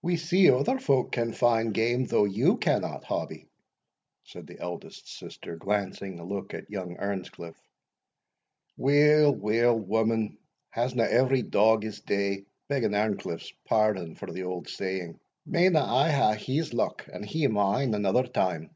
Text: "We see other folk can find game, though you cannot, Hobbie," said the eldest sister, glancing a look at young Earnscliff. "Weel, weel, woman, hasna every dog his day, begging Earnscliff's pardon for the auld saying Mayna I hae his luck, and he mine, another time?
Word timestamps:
"We 0.00 0.16
see 0.16 0.48
other 0.48 0.78
folk 0.78 1.10
can 1.10 1.32
find 1.32 1.74
game, 1.74 2.04
though 2.04 2.24
you 2.24 2.56
cannot, 2.56 3.02
Hobbie," 3.02 3.48
said 4.22 4.46
the 4.46 4.60
eldest 4.60 5.12
sister, 5.18 5.56
glancing 5.56 6.20
a 6.20 6.24
look 6.24 6.54
at 6.54 6.70
young 6.70 6.96
Earnscliff. 6.98 7.56
"Weel, 8.76 9.34
weel, 9.34 9.76
woman, 9.76 10.38
hasna 10.70 11.02
every 11.02 11.42
dog 11.42 11.82
his 11.82 11.98
day, 12.00 12.44
begging 12.68 12.92
Earnscliff's 12.94 13.52
pardon 13.64 14.14
for 14.14 14.30
the 14.30 14.44
auld 14.44 14.68
saying 14.68 15.18
Mayna 15.44 15.82
I 15.84 16.12
hae 16.12 16.36
his 16.54 16.72
luck, 16.72 17.08
and 17.12 17.24
he 17.26 17.48
mine, 17.48 17.92
another 17.92 18.28
time? 18.28 18.70